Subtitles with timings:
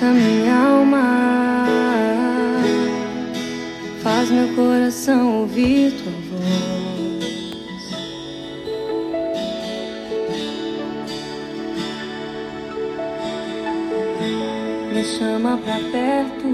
[0.00, 1.66] Aquieta minha alma,
[4.02, 6.40] faz meu coração ouvir tua voz.
[14.94, 16.46] Me chama pra perto,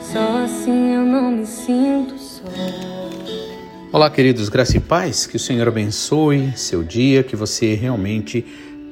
[0.00, 2.42] só assim eu não me sinto só.
[3.92, 8.44] Olá, queridos, graça e paz, que o Senhor abençoe seu dia, que você realmente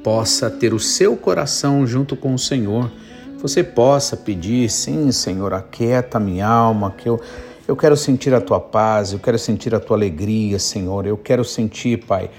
[0.06, 2.92] possa ter o seu coração junto com o Senhor.
[3.42, 7.20] Você possa pedir, sim, Senhor, aquieta minha alma, que eu,
[7.66, 11.08] eu quero sentir a tua paz, eu quero sentir a tua alegria, Senhor.
[11.08, 12.30] Eu quero sentir, Pai,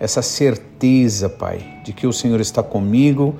[0.00, 3.36] essa certeza, Pai, de que o Senhor está comigo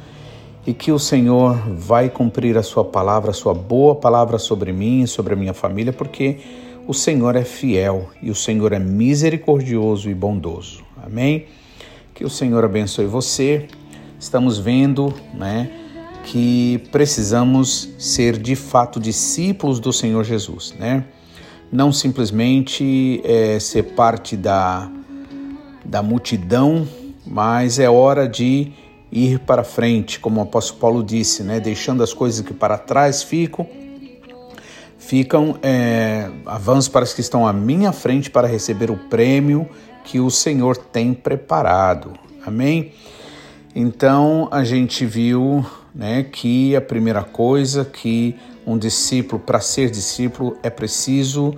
[0.65, 5.07] e que o Senhor vai cumprir a sua palavra, a sua boa palavra sobre mim,
[5.07, 6.39] sobre a minha família, porque
[6.87, 10.85] o Senhor é fiel e o Senhor é misericordioso e bondoso.
[11.05, 11.49] Amém?
[12.15, 13.69] Que o Senhor abençoe você.
[14.19, 15.71] Estamos vendo, né,
[16.25, 21.05] que precisamos ser de fato discípulos do Senhor Jesus, né?
[21.73, 24.91] Não simplesmente é, ser parte da,
[25.85, 26.87] da multidão,
[27.27, 28.73] mas é hora de
[29.11, 31.59] ir para frente, como o apóstolo Paulo disse, né?
[31.59, 33.67] Deixando as coisas que para trás ficam
[34.99, 39.69] ficam é, avanços para os que estão à minha frente para receber o prêmio
[40.05, 42.13] que o Senhor tem preparado.
[42.45, 42.93] Amém?
[43.75, 45.65] Então a gente viu
[45.95, 48.37] né, que a primeira coisa que
[48.67, 51.55] um discípulo, para ser discípulo, é preciso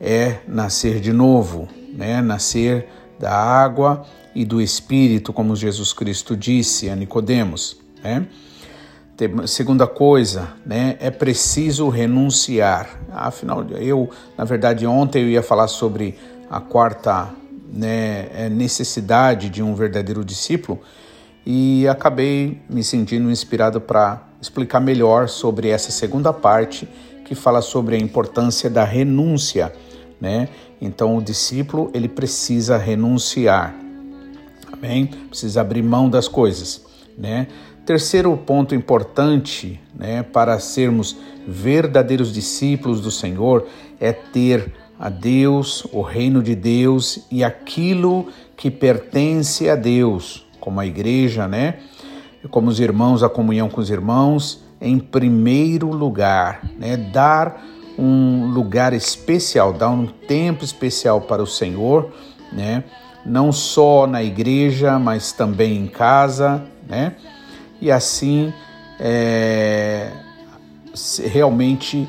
[0.00, 2.20] é nascer de novo, né?
[2.20, 7.78] nascer da água e do Espírito, como Jesus Cristo disse a Nicodemos.
[8.02, 8.26] Né?
[9.46, 13.00] Segunda coisa, né, é preciso renunciar.
[13.12, 16.18] Afinal, eu, na verdade, ontem eu ia falar sobre
[16.50, 17.30] a quarta
[17.72, 20.80] né, é, necessidade de um verdadeiro discípulo
[21.46, 26.88] e acabei me sentindo inspirado para explicar melhor sobre essa segunda parte
[27.24, 29.72] que fala sobre a importância da renúncia,
[30.20, 30.48] né?
[30.80, 33.74] Então o discípulo ele precisa renunciar,
[34.72, 35.06] amém?
[35.06, 36.84] Precisa abrir mão das coisas,
[37.16, 37.46] né?
[37.84, 43.66] Terceiro ponto importante né, para sermos verdadeiros discípulos do Senhor
[44.00, 50.80] é ter a Deus, o reino de Deus e aquilo que pertence a Deus, como
[50.80, 51.78] a igreja, né?
[52.50, 56.96] Como os irmãos, a comunhão com os irmãos, em primeiro lugar, né?
[56.96, 57.64] Dar
[57.98, 62.12] um lugar especial, dar um tempo especial para o Senhor,
[62.52, 62.84] né?
[63.24, 67.14] Não só na igreja, mas também em casa, né?
[67.84, 68.50] e assim
[68.98, 70.10] é,
[71.30, 72.08] realmente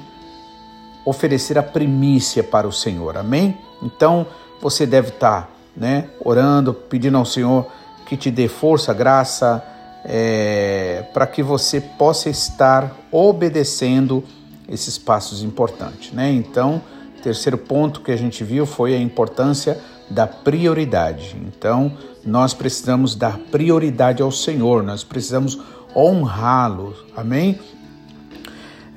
[1.06, 3.18] oferecer a primícia para o Senhor.
[3.18, 3.58] Amém?
[3.82, 4.26] Então
[4.62, 7.68] você deve estar, né, orando, pedindo ao Senhor
[8.06, 9.64] que te dê força, graça,
[10.04, 14.24] é, para que você possa estar obedecendo
[14.68, 16.32] esses passos importantes, né?
[16.32, 16.82] Então,
[17.26, 21.36] terceiro ponto que a gente viu foi a importância da prioridade.
[21.48, 21.92] Então,
[22.24, 25.60] nós precisamos dar prioridade ao Senhor, nós precisamos
[25.96, 26.94] honrá-lo.
[27.18, 27.60] Amém?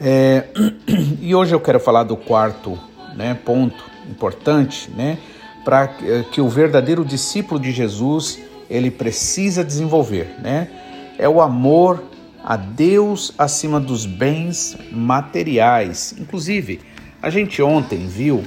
[0.01, 0.45] É,
[1.21, 2.79] e hoje eu quero falar do quarto
[3.17, 5.19] né, ponto importante, né,
[5.65, 5.89] para
[6.33, 8.39] que o verdadeiro discípulo de Jesus
[8.71, 10.69] ele precisa desenvolver, né?
[11.19, 12.03] É o amor
[12.45, 16.15] a Deus acima dos bens materiais.
[16.19, 16.81] Inclusive,
[17.21, 18.45] a gente ontem viu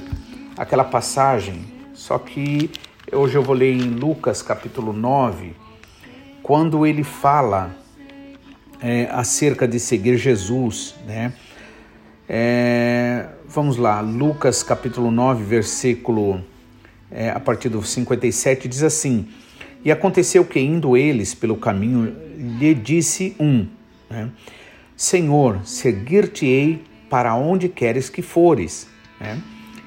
[0.56, 2.70] aquela passagem só que
[3.12, 5.54] hoje eu vou ler em Lucas capítulo 9,
[6.42, 7.70] quando ele fala
[8.82, 11.32] é, acerca de seguir Jesus, né?
[12.28, 16.42] É, vamos lá, Lucas capítulo 9, versículo
[17.10, 19.28] é, a partir do 57 diz assim:
[19.84, 23.66] E aconteceu que indo eles pelo caminho, lhe disse um:
[24.10, 24.30] né?
[24.96, 28.88] Senhor, seguir-te-ei para onde queres que fores.
[29.20, 29.40] Né?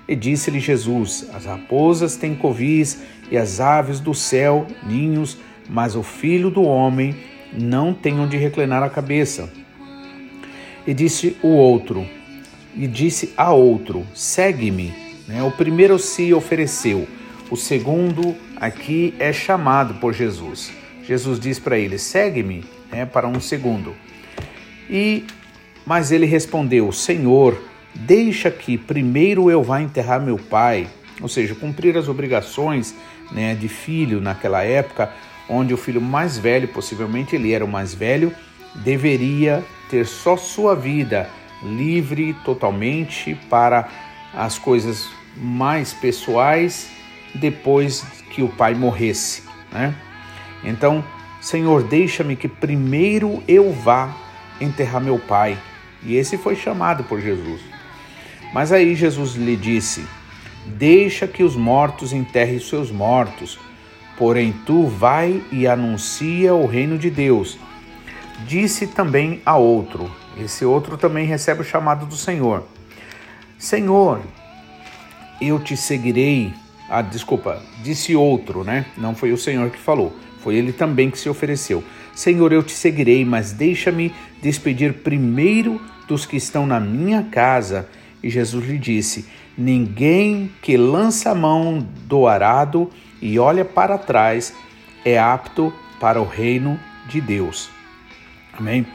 [0.08, 3.02] E disse-lhe Jesus: As raposas têm covis
[3.32, 5.38] e as aves do céu ninhos,
[5.68, 7.16] mas o filho do homem
[7.58, 9.52] não tem onde reclinar a cabeça.
[10.86, 12.06] E disse o outro,
[12.76, 14.94] e disse a outro: Segue-me.
[15.28, 15.42] Né?
[15.42, 17.08] O primeiro se ofereceu,
[17.50, 20.72] o segundo aqui é chamado por Jesus.
[21.04, 23.06] Jesus diz para ele: Segue-me, né?
[23.06, 23.96] para um segundo.
[24.90, 25.26] E
[25.86, 27.62] mas ele respondeu: Senhor,
[27.94, 30.88] deixa que primeiro eu vá enterrar meu pai,
[31.22, 32.96] ou seja, cumprir as obrigações
[33.32, 35.12] né, de filho naquela época,
[35.50, 38.34] onde o filho mais velho, possivelmente ele era o mais velho,
[38.76, 41.30] deveria ter só sua vida
[41.64, 43.88] livre totalmente para
[44.34, 45.08] as coisas
[45.38, 46.90] mais pessoais
[47.34, 49.44] depois que o pai morresse.
[49.72, 49.96] Né?
[50.64, 51.04] Então,
[51.42, 54.16] Senhor, deixa-me que primeiro eu vá
[54.60, 55.58] enterrar meu pai.
[56.04, 57.62] E esse foi chamado por Jesus.
[58.54, 60.06] Mas aí Jesus lhe disse:
[60.66, 63.60] Deixa que os mortos enterrem seus mortos,
[64.18, 67.58] porém tu vai e anuncia o reino de Deus.
[68.48, 72.64] Disse também a outro: Esse outro também recebe o chamado do Senhor.
[73.58, 74.22] Senhor,
[75.42, 76.54] eu te seguirei.
[76.90, 78.86] Ah, desculpa, disse outro, né?
[78.98, 81.84] Não foi o Senhor que falou, foi ele também que se ofereceu.
[82.14, 87.90] Senhor, eu te seguirei, mas deixa-me despedir primeiro dos que estão na minha casa.
[88.22, 89.26] E Jesus lhe disse:
[89.58, 92.90] Ninguém que lança a mão do arado
[93.22, 94.54] e olha para trás
[95.04, 97.70] é apto para o reino de Deus.
[98.58, 98.86] Amém?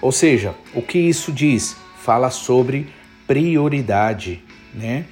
[0.00, 1.76] Ou seja, o que isso diz?
[1.98, 2.92] Fala sobre
[3.26, 4.42] prioridade,
[4.72, 5.04] né?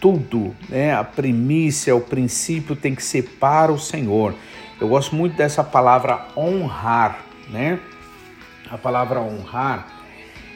[0.00, 0.94] Tudo, né?
[0.94, 4.34] A primícia, o princípio tem que ser para o Senhor.
[4.80, 7.78] Eu gosto muito dessa palavra honrar, né?
[8.70, 9.86] A palavra honrar,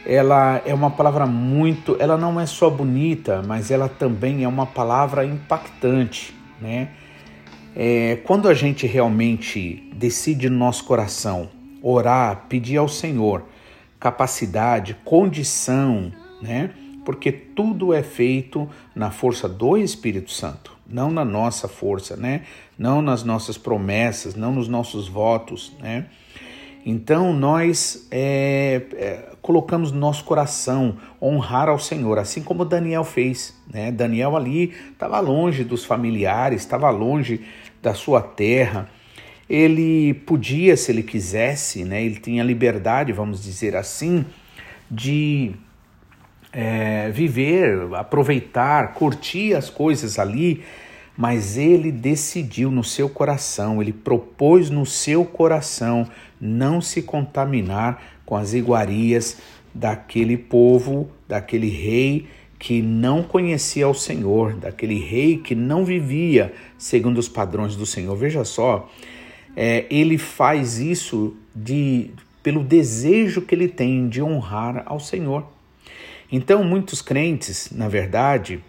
[0.05, 4.67] ela é uma palavra muito, ela não é só bonita, mas ela também é uma
[4.67, 6.89] palavra impactante, né?
[7.75, 11.49] É, quando a gente realmente decide no nosso coração
[11.83, 13.45] orar, pedir ao Senhor
[13.99, 16.71] capacidade, condição, né?
[17.05, 22.43] Porque tudo é feito na força do Espírito Santo não na nossa força, né?
[22.77, 26.07] Não nas nossas promessas, não nos nossos votos, né?
[26.85, 33.57] Então nós é, é, colocamos no nosso coração honrar ao Senhor, assim como Daniel fez.
[33.73, 33.91] Né?
[33.91, 37.41] Daniel ali estava longe dos familiares, estava longe
[37.83, 38.89] da sua terra.
[39.49, 42.03] Ele podia, se ele quisesse, né?
[42.05, 44.25] ele tinha liberdade, vamos dizer assim,
[44.91, 45.55] de
[46.53, 50.63] é, viver, aproveitar, curtir as coisas ali,
[51.17, 56.09] mas ele decidiu no seu coração, ele propôs no seu coração
[56.41, 59.39] não se contaminar com as iguarias
[59.75, 62.29] daquele povo, daquele rei
[62.61, 68.15] que não conhecia o Senhor, daquele rei que não vivia segundo os padrões do Senhor.
[68.17, 68.89] Veja só,
[69.57, 72.11] é, ele faz isso de
[72.41, 75.45] pelo desejo que ele tem de honrar ao Senhor.
[76.31, 78.63] Então, muitos crentes, na verdade,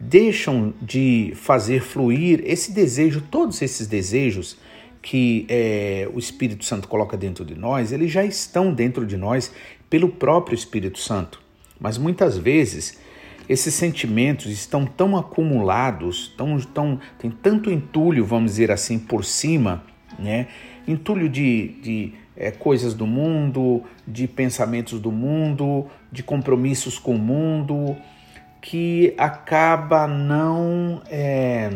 [0.00, 4.58] deixam de fazer fluir esse desejo, todos esses desejos
[5.00, 9.52] que é, o Espírito Santo coloca dentro de nós, eles já estão dentro de nós
[9.88, 11.40] pelo próprio Espírito Santo.
[11.80, 12.98] Mas muitas vezes
[13.48, 19.82] esses sentimentos estão tão acumulados, tão, tão, tem tanto entulho, vamos dizer assim, por cima,
[20.18, 20.48] né?
[20.86, 27.18] entulho de, de é, coisas do mundo, de pensamentos do mundo, de compromissos com o
[27.18, 27.96] mundo,
[28.60, 31.02] que acaba não.
[31.06, 31.70] É,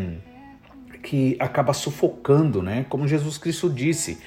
[1.02, 2.86] que acaba sufocando, né?
[2.88, 4.18] Como Jesus Cristo disse,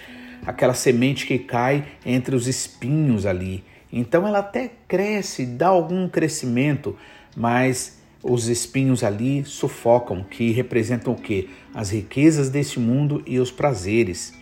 [0.46, 3.64] aquela semente que cai entre os espinhos ali.
[3.92, 6.98] Então ela até cresce, dá algum crescimento,
[7.36, 11.50] mas os espinhos ali sufocam, que representam o que?
[11.74, 14.34] As riquezas deste mundo e os prazeres.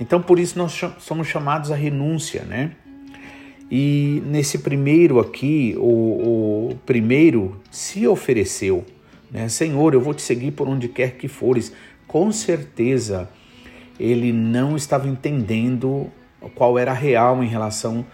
[0.00, 2.72] Então, por isso, nós somos chamados à renúncia, né?
[3.70, 8.84] E nesse primeiro aqui, o, o primeiro se ofereceu,
[9.32, 9.48] né?
[9.48, 11.72] Senhor, eu vou te seguir por onde quer que fores.
[12.06, 13.30] Com certeza,
[13.98, 16.10] ele não estava entendendo
[16.54, 18.04] qual era real em relação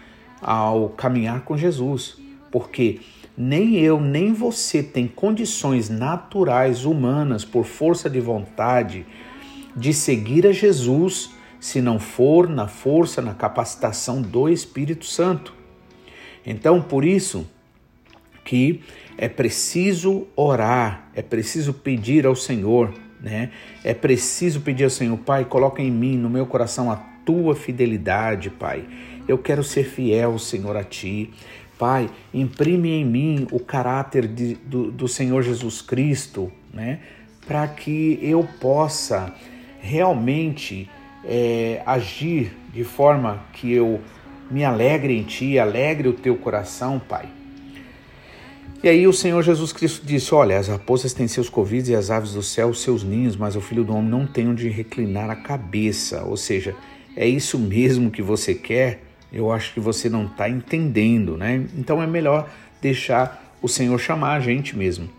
[0.41, 2.17] ao caminhar com Jesus,
[2.49, 3.01] porque
[3.37, 9.05] nem eu nem você tem condições naturais humanas por força de vontade
[9.75, 15.53] de seguir a Jesus se não for na força, na capacitação do Espírito Santo.
[16.45, 17.45] Então, por isso
[18.45, 18.81] que
[19.21, 23.51] é preciso orar, é preciso pedir ao Senhor, né?
[23.83, 28.49] É preciso pedir ao Senhor, Pai, coloca em mim, no meu coração, a tua fidelidade,
[28.49, 28.85] Pai.
[29.27, 31.33] Eu quero ser fiel, Senhor, a ti.
[31.77, 36.99] Pai, imprime em mim o caráter de, do, do Senhor Jesus Cristo, né?
[37.45, 39.35] Para que eu possa
[39.81, 40.89] realmente
[41.25, 43.99] é, agir de forma que eu
[44.49, 47.38] me alegre em Ti, alegre o Teu coração, Pai.
[48.81, 52.09] E aí o Senhor Jesus Cristo disse: Olha, as raposas têm seus covis e as
[52.09, 55.35] aves do céu seus ninhos, mas o Filho do Homem não tem onde reclinar a
[55.35, 56.23] cabeça.
[56.23, 56.75] Ou seja,
[57.15, 59.03] é isso mesmo que você quer?
[59.31, 61.65] Eu acho que você não está entendendo, né?
[61.77, 62.49] Então é melhor
[62.81, 65.09] deixar o Senhor chamar a gente mesmo.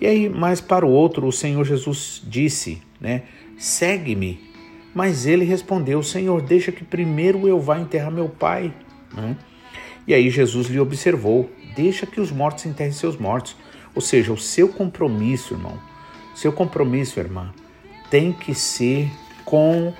[0.00, 3.22] E aí, mais para o outro, o Senhor Jesus disse, né?
[3.58, 4.54] Segue-me
[4.94, 8.72] mas ele respondeu: Senhor, deixa que primeiro eu vá enterrar meu pai.
[9.12, 9.36] Né?
[10.06, 13.56] E aí Jesus lhe observou: Deixa que os mortos enterrem seus mortos.
[13.94, 15.78] Ou seja, o seu compromisso, irmão,
[16.34, 17.52] seu compromisso, irmã,
[18.10, 19.10] tem que ser
[19.44, 19.92] com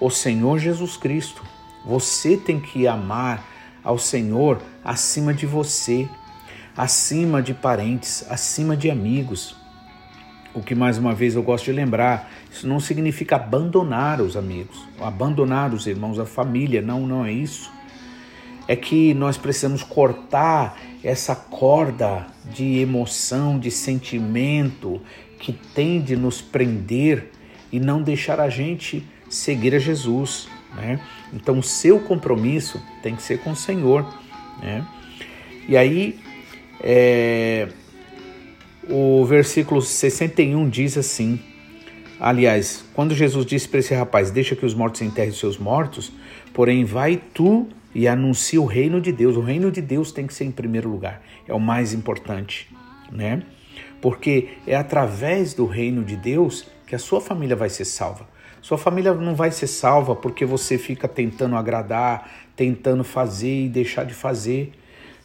[0.00, 1.42] o Senhor Jesus Cristo.
[1.84, 3.44] Você tem que amar
[3.82, 6.08] ao Senhor acima de você,
[6.76, 9.54] acima de parentes, acima de amigos.
[10.54, 14.86] O que mais uma vez eu gosto de lembrar, isso não significa abandonar os amigos,
[15.00, 17.70] abandonar os irmãos, a família, não, não é isso.
[18.66, 25.00] É que nós precisamos cortar essa corda de emoção, de sentimento
[25.38, 27.30] que tende a nos prender
[27.70, 30.48] e não deixar a gente seguir a Jesus.
[30.74, 31.00] Né?
[31.32, 34.06] Então, o seu compromisso tem que ser com o Senhor.
[34.62, 34.86] Né?
[35.68, 36.18] E aí,
[36.80, 37.68] é,
[38.88, 41.40] o versículo 61 diz assim:
[42.18, 46.12] Aliás, quando Jesus disse para esse rapaz: Deixa que os mortos enterrem seus mortos,
[46.52, 49.36] porém, vai tu e anuncia o reino de Deus.
[49.36, 52.68] O reino de Deus tem que ser em primeiro lugar, é o mais importante,
[53.10, 53.42] né?
[54.00, 58.28] Porque é através do reino de Deus que a sua família vai ser salva.
[58.60, 64.04] Sua família não vai ser salva porque você fica tentando agradar, tentando fazer e deixar
[64.04, 64.72] de fazer.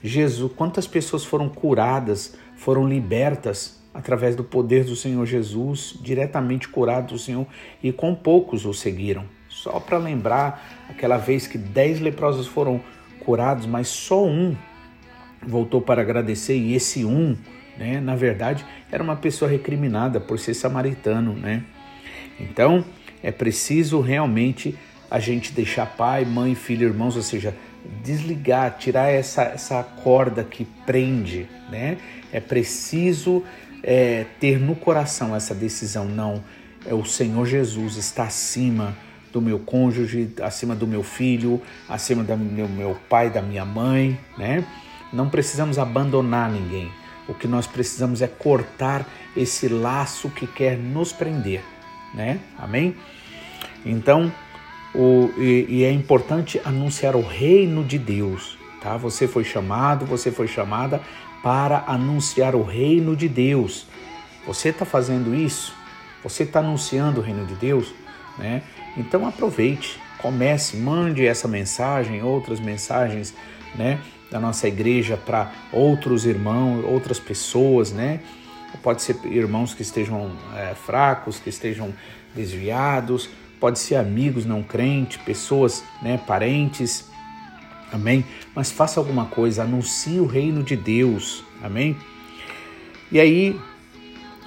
[0.04, 7.12] Jesus, quantas pessoas foram curadas, foram libertas através do poder do Senhor Jesus, diretamente curados
[7.12, 7.48] do Senhor,
[7.82, 9.26] e com poucos o seguiram.
[9.62, 12.80] Só para lembrar aquela vez que dez leprosos foram
[13.20, 14.56] curados, mas só um
[15.46, 17.36] voltou para agradecer, e esse um,
[17.78, 21.64] né, na verdade, era uma pessoa recriminada por ser samaritano, né?
[22.40, 22.86] Então,
[23.22, 24.78] é preciso realmente
[25.12, 27.54] a gente deixar pai, mãe, filho, irmãos, ou seja,
[28.02, 31.98] desligar, tirar essa, essa corda que prende, né?
[32.32, 33.44] É preciso
[33.84, 36.42] é, ter no coração essa decisão, não,
[36.86, 38.96] é o Senhor Jesus está acima
[39.32, 44.20] do meu cônjuge, acima do meu filho, acima do meu, meu pai, da minha mãe,
[44.38, 44.66] né?
[45.12, 46.92] Não precisamos abandonar ninguém.
[47.28, 51.64] O que nós precisamos é cortar esse laço que quer nos prender
[52.14, 52.40] né?
[52.58, 52.96] Amém?
[53.86, 54.32] Então,
[54.94, 58.98] o, e, e é importante anunciar o reino de Deus, tá?
[58.98, 61.02] Você foi chamado, você foi chamada
[61.44, 63.86] para anunciar o reino de Deus.
[64.46, 65.74] Você está fazendo isso?
[66.24, 67.94] Você está anunciando o reino de Deus,
[68.38, 68.64] né?
[69.00, 73.34] Então aproveite, comece, mande essa mensagem, outras mensagens,
[73.76, 74.00] né?
[74.30, 78.20] Da nossa igreja para outros irmãos, outras pessoas, né?
[78.78, 81.94] pode ser irmãos que estejam é, fracos, que estejam
[82.36, 83.30] desviados,
[83.60, 87.10] pode ser amigos não crentes, pessoas, né, parentes,
[87.92, 88.24] amém?
[88.56, 91.98] Mas faça alguma coisa, anuncie o reino de Deus, amém?
[93.12, 93.60] E aí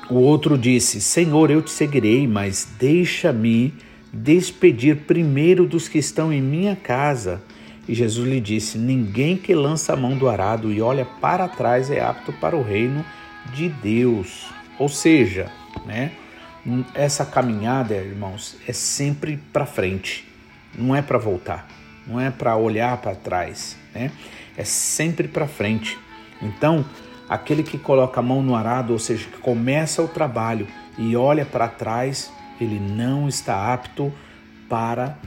[0.08, 3.74] o outro disse: Senhor, eu te seguirei, mas deixa-me
[4.12, 7.42] despedir primeiro dos que estão em minha casa.
[7.88, 11.90] E Jesus lhe disse: Ninguém que lança a mão do arado e olha para trás
[11.90, 13.04] é apto para o reino
[13.54, 14.46] de Deus.
[14.78, 15.50] Ou seja,
[15.86, 16.12] né,
[16.94, 20.28] essa caminhada, irmãos, é sempre para frente,
[20.76, 21.66] não é para voltar,
[22.06, 24.10] não é para olhar para trás, né?
[24.56, 25.98] É sempre para frente.
[26.40, 26.84] Então,
[27.28, 31.44] aquele que coloca a mão no arado, ou seja, que começa o trabalho e olha
[31.44, 32.30] para trás,
[32.62, 34.12] ele não está apto
[34.68, 35.18] para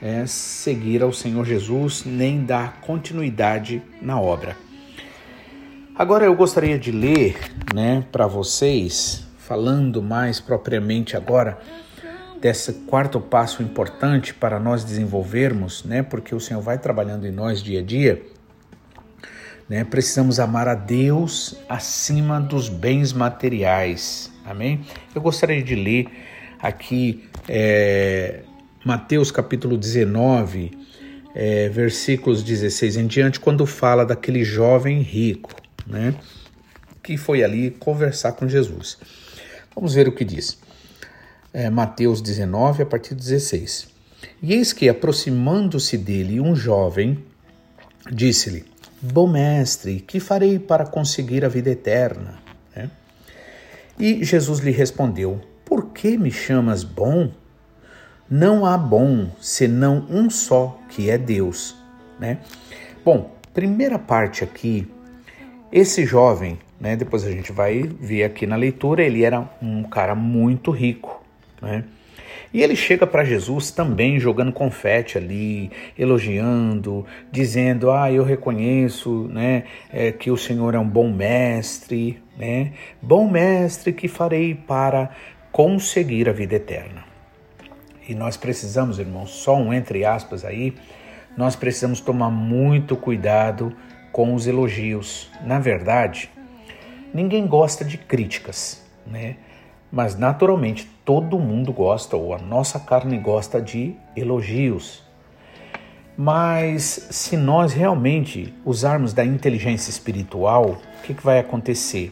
[0.00, 4.56] é, seguir ao Senhor Jesus nem dar continuidade na obra.
[5.94, 7.36] Agora eu gostaria de ler,
[7.74, 11.58] né, para vocês, falando mais propriamente agora
[12.40, 17.62] desse quarto passo importante para nós desenvolvermos, né, porque o Senhor vai trabalhando em nós
[17.62, 18.22] dia a dia.
[19.68, 24.32] Né, precisamos amar a Deus acima dos bens materiais.
[24.44, 24.80] Amém?
[25.14, 26.08] Eu gostaria de ler
[26.62, 28.42] aqui é,
[28.84, 30.70] Mateus capítulo 19,
[31.34, 36.14] é, versículos 16 em diante, quando fala daquele jovem rico né?
[37.02, 38.98] Que foi ali conversar com Jesus.
[39.74, 40.58] Vamos ver o que diz.
[41.52, 43.88] É, Mateus 19, a partir de 16.
[44.42, 47.24] E eis que, aproximando-se dele um jovem,
[48.10, 48.64] disse-lhe:
[49.00, 52.38] Bom mestre, que farei para conseguir a vida eterna?
[52.74, 52.90] Né?
[53.98, 57.30] E Jesus lhe respondeu: Por que me chamas bom?
[58.28, 61.76] Não há bom senão um só, que é Deus.
[62.18, 62.38] Né?
[63.04, 64.88] Bom, primeira parte aqui
[65.72, 70.14] esse jovem, né, depois a gente vai ver aqui na leitura, ele era um cara
[70.14, 71.24] muito rico,
[71.62, 71.84] né?
[72.52, 79.64] E ele chega para Jesus também jogando confete ali, elogiando, dizendo: Ah, eu reconheço né,
[79.90, 82.72] é, que o Senhor é um bom mestre, né?
[83.00, 85.10] Bom mestre que farei para
[85.52, 87.04] conseguir a vida eterna.
[88.08, 90.74] E nós precisamos, irmãos, só um entre aspas aí,
[91.36, 93.76] nós precisamos tomar muito cuidado
[94.10, 95.30] com os elogios.
[95.44, 96.30] Na verdade,
[97.12, 99.36] ninguém gosta de críticas, né?
[99.90, 105.02] Mas naturalmente todo mundo gosta, ou a nossa carne gosta de elogios.
[106.16, 112.10] Mas se nós realmente usarmos da inteligência espiritual, o que, que vai acontecer?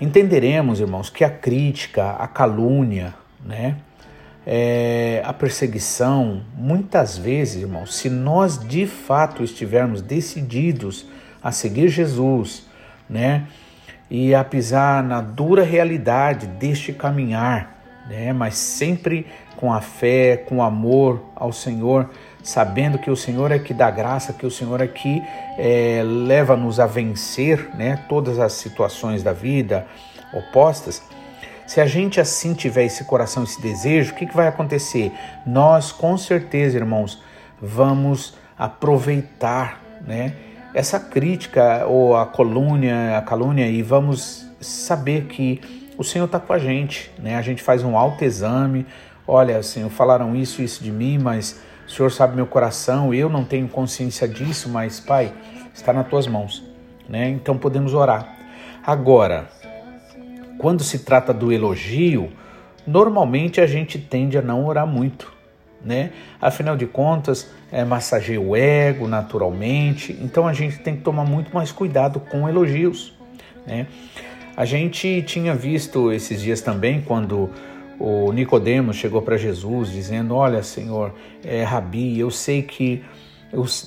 [0.00, 3.14] Entenderemos, irmãos, que a crítica, a calúnia,
[3.44, 3.76] né,
[4.46, 11.04] é, a perseguição, muitas vezes, irmãos, se nós de fato estivermos decididos
[11.42, 12.64] a seguir Jesus,
[13.10, 13.48] né,
[14.08, 19.26] e a pisar na dura realidade deste caminhar, né, mas sempre
[19.56, 22.08] com a fé, com amor ao Senhor,
[22.42, 25.22] sabendo que o Senhor é que dá graça, que o Senhor é que
[25.58, 29.86] é, leva-nos a vencer né, todas as situações da vida
[30.32, 31.02] opostas.
[31.66, 35.12] Se a gente assim tiver esse coração, esse desejo, o que, que vai acontecer?
[35.46, 37.22] Nós, com certeza, irmãos,
[37.60, 40.34] vamos aproveitar né,
[40.72, 45.60] essa crítica ou a calúnia, a calúnia e vamos saber que
[45.98, 47.10] o Senhor está com a gente.
[47.18, 47.36] Né?
[47.36, 48.86] A gente faz um autoexame.
[49.26, 53.44] Olha, Senhor, falaram isso, isso de mim, mas o Senhor sabe meu coração, eu não
[53.44, 55.32] tenho consciência disso, mas Pai,
[55.72, 56.62] está nas tuas mãos,
[57.08, 57.30] né?
[57.30, 58.36] Então podemos orar.
[58.86, 59.48] Agora,
[60.58, 62.30] quando se trata do elogio,
[62.86, 65.32] normalmente a gente tende a não orar muito,
[65.82, 66.10] né?
[66.38, 71.54] Afinal de contas, é, massageia o ego naturalmente, então a gente tem que tomar muito
[71.54, 73.14] mais cuidado com elogios,
[73.66, 73.86] né?
[74.54, 77.48] A gente tinha visto esses dias também quando
[77.98, 81.12] o Nicodemos chegou para Jesus dizendo: Olha, Senhor,
[81.44, 83.02] é, Rabi, eu sei que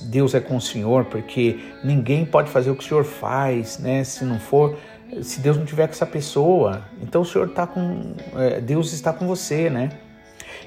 [0.02, 4.04] Deus é com o Senhor, porque ninguém pode fazer o que o Senhor faz, né?
[4.04, 4.76] Se não for,
[5.22, 9.12] se Deus não tiver com essa pessoa, então o Senhor está com, é, Deus está
[9.12, 9.90] com você, né?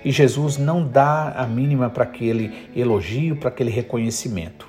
[0.03, 4.67] E Jesus não dá a mínima para aquele elogio, para aquele reconhecimento.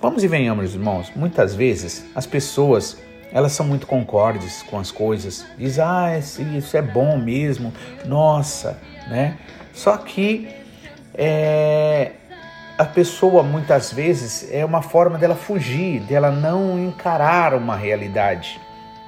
[0.00, 1.10] Vamos e venhamos, irmãos.
[1.14, 2.98] Muitas vezes as pessoas
[3.32, 5.46] elas são muito concordes com as coisas.
[5.56, 7.72] Diz, ah, isso é bom mesmo,
[8.04, 9.36] nossa, né?
[9.72, 10.48] Só que
[11.14, 12.12] é,
[12.76, 18.60] a pessoa muitas vezes é uma forma dela fugir, dela não encarar uma realidade,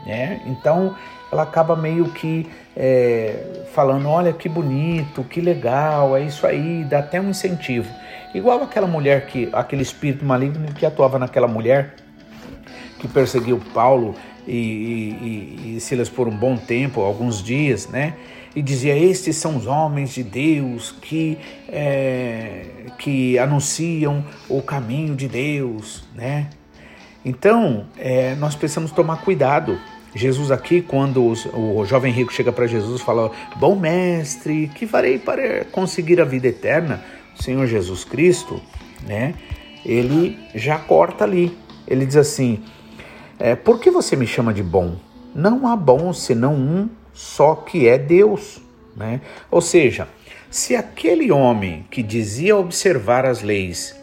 [0.06, 0.40] né?
[0.46, 0.94] Então
[1.32, 6.98] ela acaba meio que é, falando, olha que bonito, que legal, é isso aí, dá
[6.98, 7.90] até um incentivo.
[8.34, 11.94] Igual aquela mulher que, aquele espírito maligno que atuava naquela mulher
[13.02, 14.14] que perseguiu Paulo
[14.46, 18.14] e, e, e, Silas por um bom tempo, alguns dias, né?
[18.54, 21.36] E dizia: Estes são os homens de Deus que,
[21.68, 22.64] é,
[22.96, 26.48] que anunciam o caminho de Deus, né?
[27.24, 29.78] Então, é, nós precisamos tomar cuidado.
[30.14, 35.18] Jesus aqui, quando os, o jovem rico chega para Jesus fala, bom mestre, que farei
[35.18, 37.02] para conseguir a vida eterna?
[37.36, 38.60] O Senhor Jesus Cristo,
[39.06, 39.34] né?
[39.84, 41.56] Ele já corta ali.
[41.88, 42.62] Ele diz assim,
[43.38, 44.96] é, por que você me chama de bom?
[45.34, 48.60] Não há bom senão um só que é Deus.
[48.96, 49.20] Né?
[49.50, 50.08] Ou seja,
[50.50, 53.98] se aquele homem que dizia observar as leis,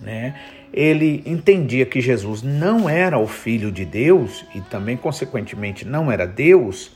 [0.00, 0.34] né,
[0.72, 6.26] ele entendia que Jesus não era o Filho de Deus e também, consequentemente, não era
[6.26, 6.94] Deus,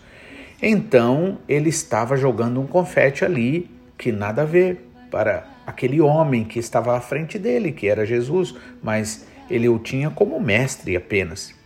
[0.60, 6.58] então ele estava jogando um confete ali que nada a ver para aquele homem que
[6.58, 11.57] estava à frente dele, que era Jesus, mas ele o tinha como mestre apenas.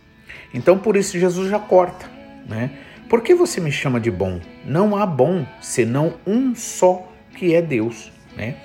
[0.53, 2.09] Então por isso Jesus já corta,
[2.47, 2.71] né?
[3.09, 4.39] Por que você me chama de bom?
[4.65, 8.55] Não há bom senão um só que é Deus, né?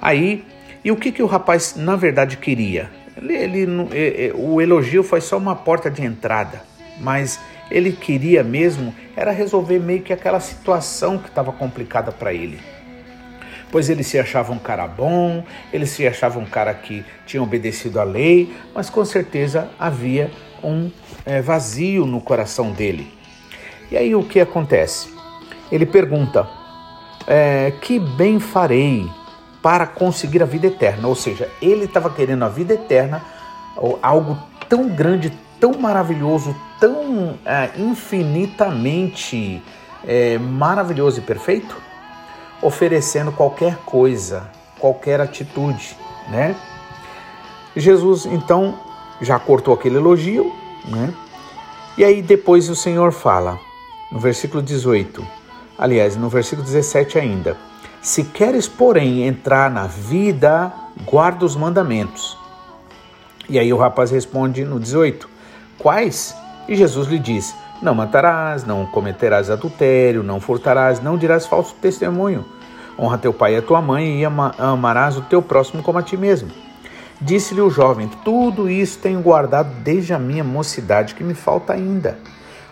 [0.00, 0.44] Aí,
[0.84, 2.90] e o que, que o rapaz na verdade queria?
[3.16, 6.62] Ele, ele, é, é, o elogio foi só uma porta de entrada,
[7.00, 7.40] mas
[7.70, 12.58] ele queria mesmo era resolver meio que aquela situação que estava complicada para ele.
[13.70, 17.98] Pois ele se achava um cara bom, ele se achava um cara que tinha obedecido
[17.98, 20.30] à lei, mas com certeza havia
[20.62, 20.90] um
[21.24, 23.12] é, vazio no coração dele.
[23.90, 25.08] E aí o que acontece?
[25.70, 26.48] Ele pergunta:
[27.26, 29.08] é, Que bem farei
[29.62, 31.08] para conseguir a vida eterna?
[31.08, 33.22] Ou seja, ele estava querendo a vida eterna,
[34.02, 34.38] algo
[34.68, 39.62] tão grande, tão maravilhoso, tão é, infinitamente
[40.06, 41.76] é, maravilhoso e perfeito,
[42.62, 45.96] oferecendo qualquer coisa, qualquer atitude,
[46.28, 46.54] né?
[47.76, 48.85] Jesus então
[49.20, 50.52] já cortou aquele elogio,
[50.86, 51.12] né?
[51.96, 53.58] E aí depois o Senhor fala,
[54.12, 55.26] no versículo 18,
[55.78, 57.56] aliás, no versículo 17 ainda:
[58.02, 60.72] Se queres, porém, entrar na vida,
[61.04, 62.36] guarda os mandamentos.
[63.48, 65.28] E aí o rapaz responde no 18:
[65.78, 66.36] Quais?
[66.68, 72.44] E Jesus lhe diz: Não matarás, não cometerás adultério, não furtarás, não dirás falso testemunho.
[72.98, 76.16] Honra teu pai e a tua mãe e amarás o teu próximo como a ti
[76.16, 76.65] mesmo.
[77.20, 82.18] Disse-lhe o jovem: Tudo isso tenho guardado desde a minha mocidade, que me falta ainda.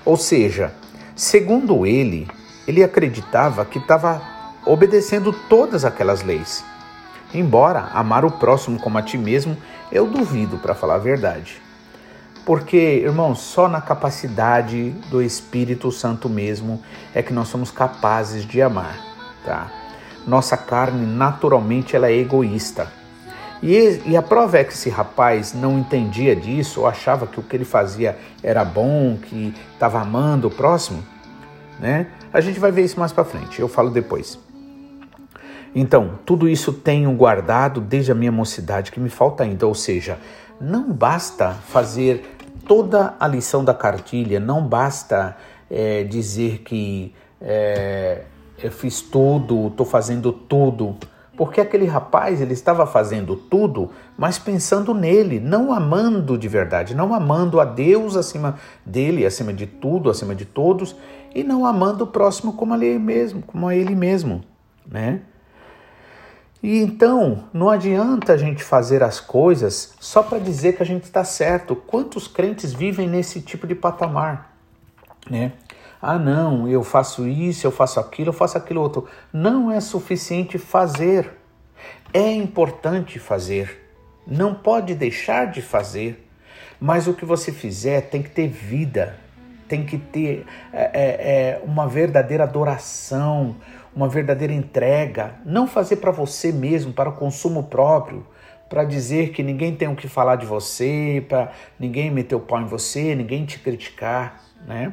[0.04, 0.72] Ou seja,
[1.16, 2.28] segundo ele,
[2.66, 4.20] ele acreditava que estava
[4.66, 6.64] obedecendo todas aquelas leis.
[7.32, 9.56] Embora amar o próximo como a ti mesmo,
[9.90, 11.60] eu duvido, para falar a verdade.
[12.44, 16.82] Porque, irmãos, só na capacidade do Espírito Santo mesmo
[17.14, 18.98] é que nós somos capazes de amar,
[19.44, 19.70] tá?
[20.26, 23.03] Nossa carne naturalmente ela é egoísta.
[23.64, 27.42] E, e a prova é que esse rapaz não entendia disso, ou achava que o
[27.42, 31.02] que ele fazia era bom, que estava amando o próximo,
[31.80, 32.08] né?
[32.30, 34.38] A gente vai ver isso mais para frente, eu falo depois.
[35.74, 39.66] Então, tudo isso tenho guardado desde a minha mocidade, que me falta ainda.
[39.66, 40.18] Ou seja,
[40.60, 42.36] não basta fazer
[42.68, 45.38] toda a lição da cartilha, não basta
[45.70, 48.24] é, dizer que é,
[48.62, 50.98] eu fiz tudo, estou fazendo tudo.
[51.36, 57.12] Porque aquele rapaz ele estava fazendo tudo, mas pensando nele, não amando de verdade, não
[57.12, 60.94] amando a Deus acima dele, acima de tudo, acima de todos,
[61.34, 64.42] e não amando o próximo como a ele mesmo, como a ele mesmo,
[64.86, 65.22] né?
[66.62, 71.02] E então, não adianta a gente fazer as coisas só para dizer que a gente
[71.02, 71.76] está certo.
[71.76, 74.56] Quantos crentes vivem nesse tipo de patamar?
[75.28, 75.52] Né?
[76.06, 79.08] Ah, não, eu faço isso, eu faço aquilo, eu faço aquilo outro.
[79.32, 81.30] Não é suficiente fazer.
[82.12, 83.90] É importante fazer.
[84.26, 86.28] Não pode deixar de fazer.
[86.78, 89.18] Mas o que você fizer tem que ter vida,
[89.66, 93.56] tem que ter é, é, é uma verdadeira adoração,
[93.96, 98.26] uma verdadeira entrega, não fazer para você mesmo, para o consumo próprio,
[98.68, 102.60] para dizer que ninguém tem o que falar de você, para ninguém meter o pau
[102.60, 104.92] em você, ninguém te criticar, né?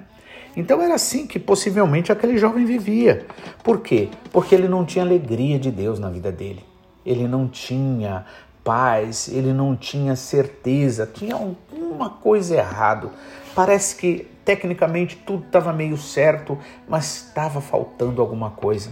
[0.55, 3.25] Então era assim que possivelmente aquele jovem vivia.
[3.63, 4.09] Por quê?
[4.31, 6.63] Porque ele não tinha alegria de Deus na vida dele.
[7.05, 8.25] Ele não tinha
[8.63, 13.11] paz, ele não tinha certeza, tinha alguma coisa errado.
[13.55, 18.91] Parece que tecnicamente tudo estava meio certo, mas estava faltando alguma coisa.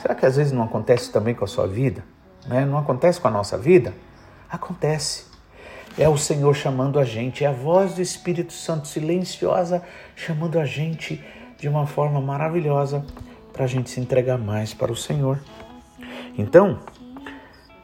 [0.00, 2.04] Será que às vezes não acontece também com a sua vida?
[2.46, 2.64] Né?
[2.64, 3.94] Não acontece com a nossa vida?
[4.50, 5.33] Acontece.
[5.96, 9.82] É o Senhor chamando a gente, é a voz do Espírito Santo silenciosa
[10.16, 11.22] chamando a gente
[11.58, 13.04] de uma forma maravilhosa
[13.52, 15.38] para a gente se entregar mais para o Senhor.
[16.36, 16.80] Então,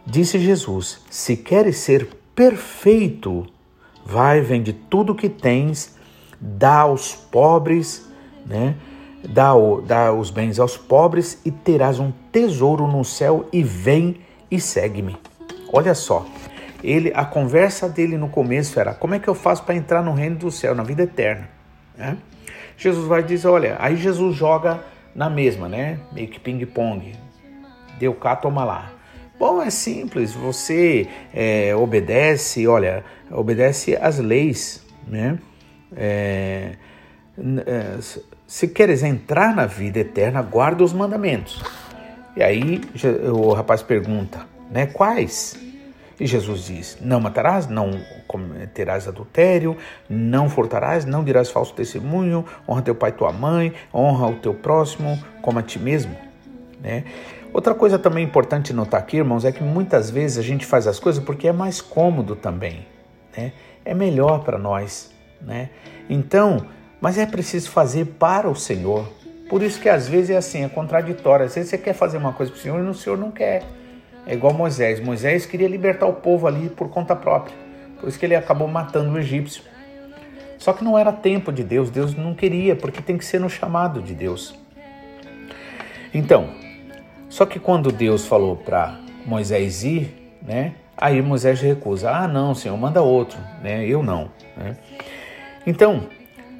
[0.05, 3.47] disse Jesus: Se queres ser perfeito,
[4.05, 5.97] vai, vende tudo que tens
[6.41, 8.09] dá aos pobres,
[8.45, 8.75] né?
[9.23, 14.17] Dá, o, dá os bens aos pobres e terás um tesouro no céu e vem
[14.51, 15.15] e segue-me.
[15.71, 16.25] Olha só,
[16.83, 20.13] ele a conversa dele no começo era como é que eu faço para entrar no
[20.13, 21.49] reino do céu, na vida eterna.
[21.97, 22.17] Né?
[22.77, 24.83] Jesus vai dizer, olha, aí Jesus joga
[25.15, 25.99] na mesma, né?
[26.13, 27.13] Meio que ping-pong.
[27.99, 28.93] Deu cá, toma lá.
[29.39, 35.39] Bom, é simples, você é, obedece, olha, obedece às leis, né?
[35.97, 36.73] É,
[37.67, 37.99] é,
[38.47, 41.63] se queres entrar na vida eterna, guarda os mandamentos.
[42.37, 42.81] E aí
[43.33, 44.87] o rapaz pergunta, né?
[44.87, 45.59] Quais?
[46.21, 49.75] E Jesus diz: Não matarás, não cometerás adultério,
[50.09, 54.53] não furtarás, não dirás falso testemunho, honra teu pai e tua mãe, honra o teu
[54.53, 56.15] próximo como a ti mesmo.
[56.79, 57.05] Né?
[57.53, 61.01] Outra coisa também importante notar aqui, irmãos, é que muitas vezes a gente faz as
[61.01, 62.87] coisas porque é mais cômodo também.
[63.37, 63.53] Né?
[63.83, 65.11] É melhor para nós.
[65.41, 65.71] Né?
[66.09, 66.67] Então,
[67.01, 69.09] mas é preciso fazer para o Senhor.
[69.49, 71.47] Por isso que às vezes é assim, é contraditório.
[71.47, 73.65] Às vezes você quer fazer uma coisa para o Senhor e o Senhor não quer.
[74.31, 75.01] É igual Moisés.
[75.01, 77.53] Moisés queria libertar o povo ali por conta própria.
[77.99, 79.65] Por isso que ele acabou matando o egípcio.
[80.57, 83.51] Só que não era tempo de Deus, Deus não queria, porque tem que ser no
[83.51, 84.55] chamado de Deus.
[86.15, 86.49] Então,
[87.29, 90.75] só que quando Deus falou para Moisés ir, né?
[90.97, 92.13] Aí Moisés recusa.
[92.13, 93.85] Ah, não, Senhor, manda outro, né?
[93.85, 94.77] Eu não, né?
[95.67, 96.07] Então,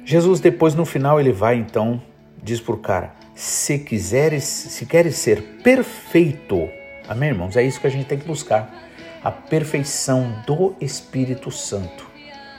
[0.03, 2.01] Jesus depois no final ele vai então
[2.43, 6.80] diz para o cara: se quiseres, se queres ser perfeito,
[7.11, 7.57] amém, irmãos?
[7.57, 8.73] É isso que a gente tem que buscar,
[9.21, 12.09] a perfeição do Espírito Santo.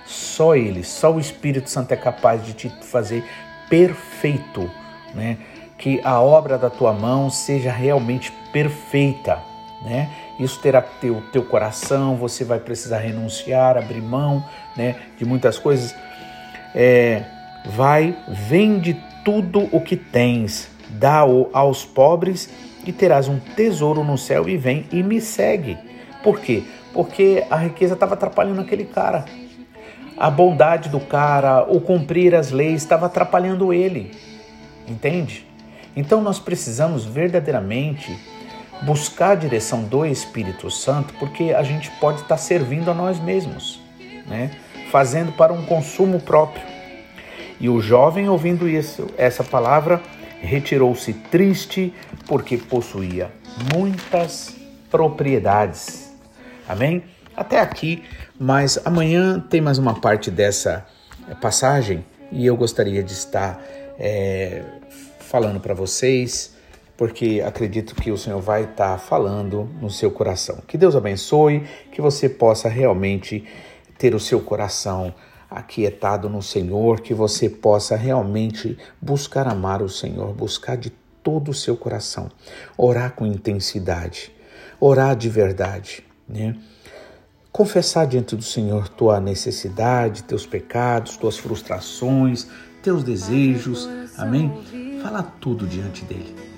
[0.05, 3.25] Só Ele, só o Espírito Santo é capaz de te fazer
[3.71, 4.71] perfeito,
[5.15, 5.39] né?
[5.79, 9.39] Que a obra da tua mão seja realmente perfeita,
[9.83, 10.11] né?
[10.39, 14.45] Isso terá o teu coração, você vai precisar renunciar, abrir mão,
[14.77, 14.97] né?
[15.17, 15.95] De muitas coisas
[16.75, 17.25] é,
[17.65, 22.51] vai, vende tudo o que tens, dá-o aos pobres
[22.87, 25.79] e terás um tesouro no céu e vem e me segue.
[26.23, 26.63] Por quê?
[26.93, 29.25] Porque a riqueza estava atrapalhando aquele cara.
[30.17, 34.13] A bondade do cara, o cumprir as leis estava atrapalhando ele.
[34.87, 35.47] Entende?
[35.97, 38.17] Então nós precisamos verdadeiramente
[38.83, 43.81] buscar a direção do Espírito Santo, porque a gente pode estar servindo a nós mesmos,
[44.27, 44.51] né?
[44.91, 46.63] fazendo para um consumo próprio.
[47.61, 50.03] E o jovem, ouvindo isso, essa palavra,
[50.43, 51.95] retirou-se triste
[52.27, 53.31] porque possuía
[53.75, 54.55] muitas
[54.91, 56.13] propriedades.
[56.69, 57.05] Amém?
[57.37, 58.03] Até aqui,
[58.39, 60.87] mas amanhã tem mais uma parte dessa
[61.41, 63.63] passagem e eu gostaria de estar
[63.99, 64.63] é,
[65.21, 66.55] falando para vocês,
[66.97, 70.59] porque acredito que o Senhor vai estar falando no seu coração.
[70.67, 73.45] Que Deus abençoe, que você possa realmente
[73.97, 75.15] ter o seu coração
[75.53, 80.91] aquietado no Senhor, que você possa realmente buscar amar o Senhor, buscar de
[81.23, 82.31] todo o seu coração,
[82.77, 84.33] orar com intensidade,
[84.81, 86.57] orar de verdade, né?
[87.51, 92.47] Confessar diante do Senhor tua necessidade, teus pecados, tuas frustrações,
[92.83, 94.51] teus desejos, amém?
[95.03, 96.52] Fala tudo diante dele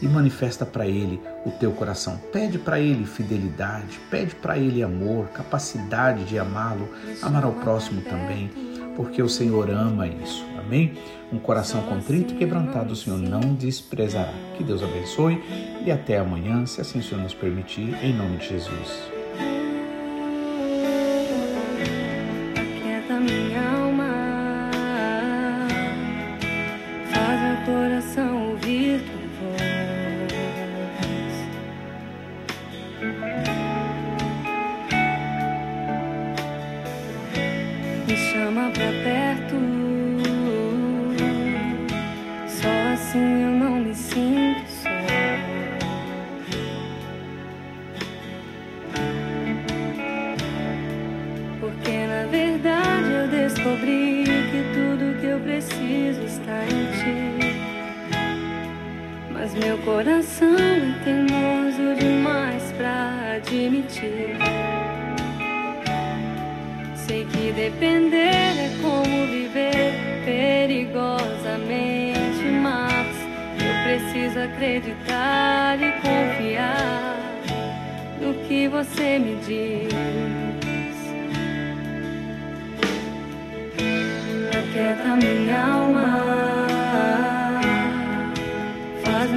[0.00, 2.18] e manifesta para ele o teu coração.
[2.32, 6.88] Pede para ele fidelidade, pede para ele amor, capacidade de amá-lo,
[7.22, 8.50] amar ao próximo também,
[8.96, 10.44] porque o Senhor ama isso.
[10.58, 10.98] Amém?
[11.32, 14.32] Um coração contrito e quebrantado o Senhor não desprezará.
[14.56, 15.42] Que Deus abençoe
[15.84, 19.17] e até amanhã, se assim o Senhor nos permitir, em nome de Jesus.
[59.48, 64.36] Mas meu coração é teimoso demais pra admitir.
[66.94, 69.94] Sei que depender é como viver
[70.26, 73.16] perigosamente, mas
[73.56, 77.16] eu preciso acreditar e confiar
[78.20, 79.88] no que você me diz.
[84.50, 86.27] Aquieta minha alma,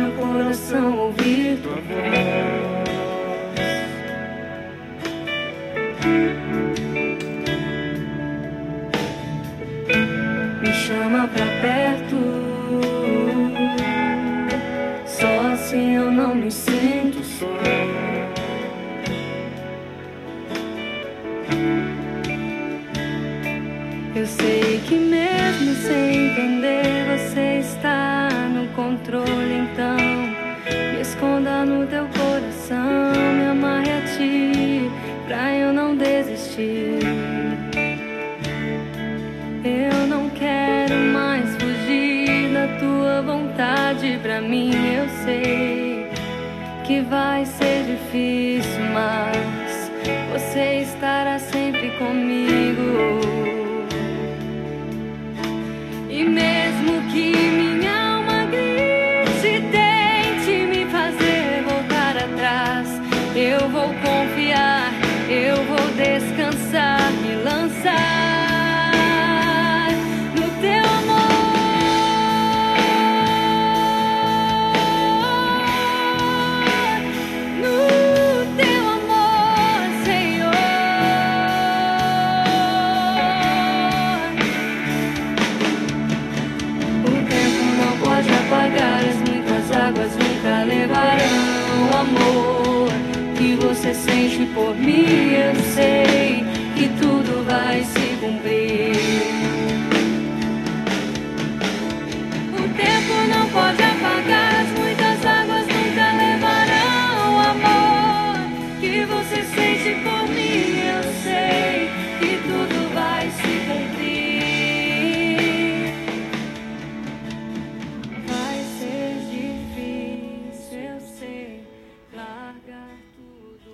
[0.01, 2.61] meu coração ouvir tua voz.